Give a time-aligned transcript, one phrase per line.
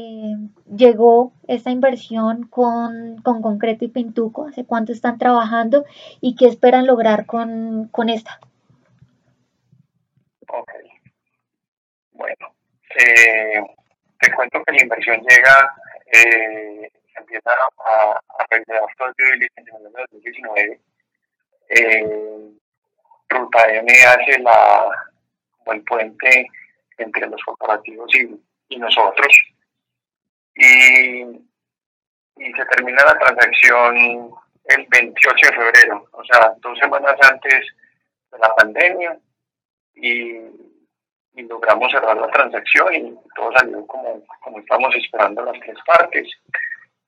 [0.00, 0.36] eh,
[0.74, 4.46] llegó esta inversión con, Concreto y Pintuco?
[4.46, 5.84] ¿Hace cuánto están trabajando
[6.20, 8.40] y qué esperan lograr con, esta?
[10.48, 10.72] Ok.
[12.12, 12.54] Bueno,
[12.98, 13.60] eh,
[14.18, 15.74] te cuento que la inversión llega,
[16.12, 20.80] eh, empieza a, a realizar todo el en el 2019.
[21.68, 22.50] Eh,
[23.28, 24.88] Ruta M hace la,
[25.66, 26.48] el puente
[26.98, 28.40] entre los corporativos y,
[28.70, 29.28] y nosotros.
[30.60, 31.40] Y,
[32.36, 34.30] se termina la transacción
[34.64, 37.66] el 28 de febrero, o sea, dos semanas antes
[38.30, 39.18] de la pandemia
[39.94, 40.36] y,
[41.34, 46.28] y logramos cerrar la transacción y todo salió como, como estábamos esperando las tres partes.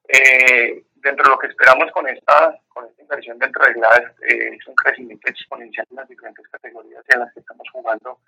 [0.09, 4.57] Eh, dentro de lo que esperamos con esta, con esta inversión dentro de GLAS eh,
[4.59, 8.19] es un crecimiento exponencial en las diferentes categorías en las que estamos jugando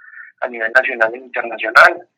[0.41, 2.09] a nivel nacional e internacional.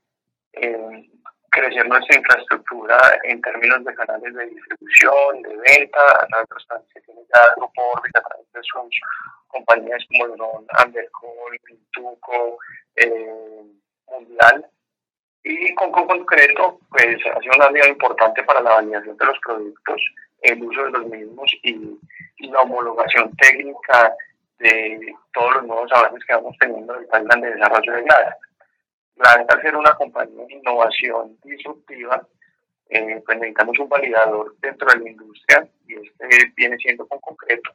[0.53, 1.11] Eh,
[1.57, 7.21] crecer nuestra infraestructura en términos de canales de distribución, de venta, a través de tiene
[7.33, 9.01] ya Grupo a través de sus
[9.49, 12.59] compañías como son Undercall, Pintuco,
[12.97, 13.63] eh,
[14.09, 14.67] Mundial.
[15.45, 20.03] Y con, concreto, pues ha sido una vía importante para la validación de los productos,
[20.43, 21.99] el uso de los mismos y,
[22.49, 24.15] la homologación técnica
[24.59, 28.03] de todos los nuevos avances que vamos teniendo en el plan de desarrollo de
[29.17, 29.37] GLAS.
[29.37, 32.27] GLAS, al ser una compañía de innovación disruptiva,
[32.89, 37.73] eh, pues necesitamos un validador dentro de la industria y este viene siendo con concreto.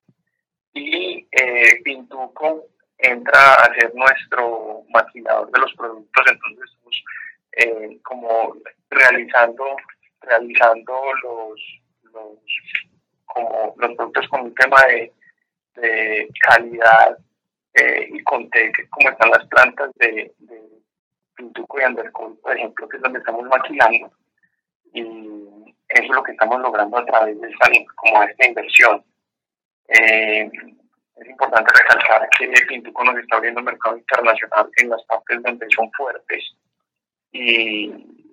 [0.73, 7.03] Y eh, Pintuco entra a ser nuestro maquinador de los productos, entonces estamos
[7.57, 8.55] eh, como
[8.89, 9.65] realizando,
[10.21, 11.81] realizando los,
[12.13, 12.37] los,
[13.25, 15.11] como los productos con un tema de,
[15.75, 17.17] de calidad
[17.73, 18.49] eh, y con
[18.89, 20.80] como están las plantas de, de
[21.41, 24.11] Pintuco y Andercol, por ejemplo, que es donde estamos maquinando.
[24.93, 29.03] Y eso es lo que estamos logrando a través de esta, como esta inversión.
[29.87, 30.49] Eh,
[31.15, 35.91] es importante recalcar que Pintuco nos está abriendo mercado internacional en las partes donde son
[35.91, 36.43] fuertes
[37.31, 37.87] y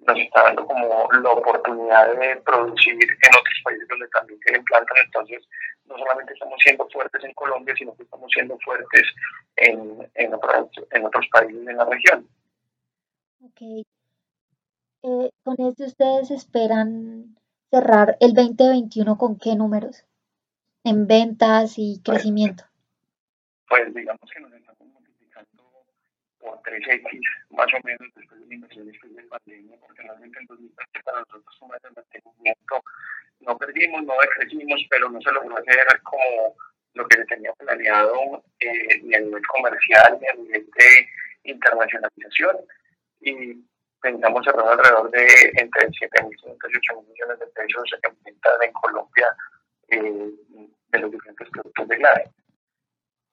[0.06, 4.98] nos está dando como la oportunidad de producir en otros países donde también tienen plantas.
[5.04, 5.48] Entonces,
[5.86, 9.02] no solamente estamos siendo fuertes en Colombia, sino que estamos siendo fuertes
[9.56, 12.28] en, en, otros, en otros países en la región.
[13.40, 13.60] Ok.
[15.02, 17.36] Eh, con esto ustedes esperan
[17.70, 20.04] cerrar el 2021 con qué números
[20.84, 22.64] en ventas y pues, crecimiento
[23.68, 25.84] pues digamos que nos estamos multiplicando
[26.38, 30.38] por 3X más o menos después de la inversión después de la pandemia, porque realmente
[30.40, 32.82] en 2020 para nosotros un de mantenimiento
[33.40, 36.56] no perdimos, no decrecimos, pero no se logró hacer como
[36.94, 41.08] lo que se tenía planeado eh, ni a nivel comercial ni a nivel de
[41.44, 42.56] internacionalización.
[43.20, 43.64] Y
[44.00, 49.26] pensamos cerrar alrededor de entre 7.500 y 8.000 millones de pesos en venta en Colombia
[49.88, 50.30] eh,
[50.90, 52.30] de los diferentes productos de GLADE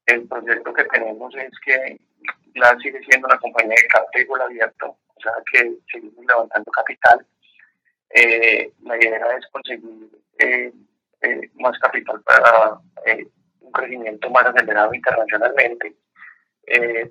[0.05, 1.99] el proyecto que tenemos es que
[2.55, 7.25] la sigue siendo una compañía de capital abierto, o sea que seguimos levantando capital.
[8.09, 10.09] Eh, la idea es conseguir
[10.39, 10.71] eh,
[11.21, 12.79] eh, más capital para
[13.59, 15.95] un crecimiento más acelerado internacionalmente.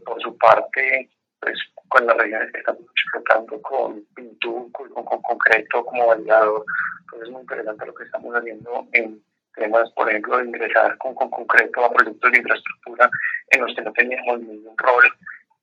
[0.05, 1.11] por su parte,
[1.44, 6.65] pues con las regiones que estamos explotando con Pintu, con, con, concreto como validador,
[7.10, 9.22] pues es muy interesante lo que estamos haciendo en
[9.55, 13.10] temas, por ejemplo, de ingresar con, con concreto a proyectos de infraestructura
[13.50, 15.05] en los que no teníamos ningún rol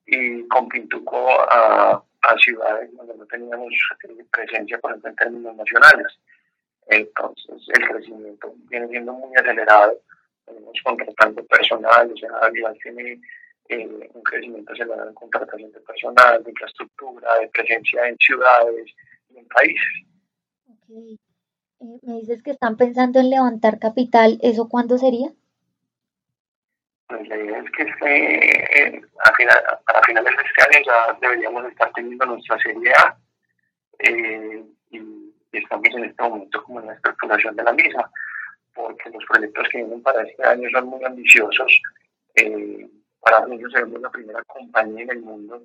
[0.05, 3.73] y con Pintuco a, a ciudades donde no teníamos
[4.31, 6.19] presencia, por ejemplo, en términos nacionales.
[6.87, 9.99] Entonces, el crecimiento viene siendo muy acelerado.
[10.45, 13.19] Venimos contratando personal, o sea, Vival tiene
[13.71, 18.91] eh, un crecimiento acelerado en contratación de personal, de infraestructura, de presencia en ciudades
[19.29, 20.05] y en países.
[20.67, 21.19] Okay.
[21.79, 25.29] Eh, me dices que están pensando en levantar capital, ¿eso cuándo sería?
[27.07, 31.65] Pues la idea es que este, a, final, a finales de este año ya deberíamos
[31.65, 33.17] estar teniendo nuestra serie A
[33.99, 38.09] eh, y, estamos en este momento como en la estructuración de la misma,
[38.73, 41.81] porque los proyectos que vienen para este año son muy ambiciosos.
[42.35, 42.87] Eh,
[43.22, 45.64] para nosotros seremos la primera compañía en el mundo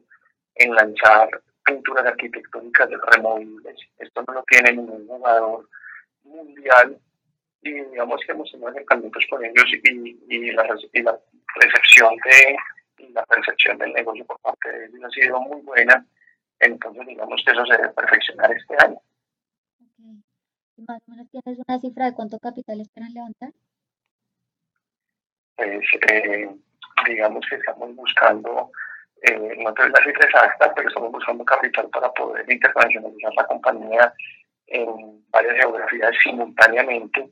[0.54, 1.28] en lanzar
[1.64, 3.76] pinturas arquitectónicas removibles.
[3.98, 5.68] Esto no lo tiene ningún jugador
[6.22, 6.98] mundial
[7.62, 11.18] y digamos que hemos tenido acercamientos con ellos y, y, la, y la
[11.56, 12.56] recepción de
[13.12, 16.06] la percepción del negocio por parte de ellos ha sido muy buena.
[16.60, 19.00] Entonces, digamos que eso se debe perfeccionar este año.
[20.86, 23.52] ¿Más o menos tienes una cifra de cuánto capital esperan levantar?
[25.56, 26.54] Pues, eh,
[27.06, 28.70] digamos que estamos buscando,
[29.22, 34.14] eh, no tengo la cifra exacta, pero estamos buscando capital para poder internacionalizar la compañía
[34.66, 37.28] en varias geografías simultáneamente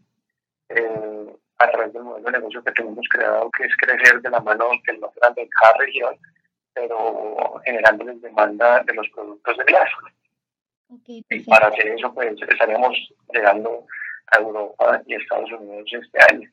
[0.68, 4.40] eh, a través del modelo de negocio que tenemos creado, que es crecer de la
[4.40, 6.16] mano del más grande de cada región,
[6.72, 9.90] pero generándoles demanda de los productos de glass.
[11.06, 12.96] y para hacer eso, pues estaríamos
[13.32, 13.86] llegando
[14.32, 16.48] a Europa y Estados Unidos este año.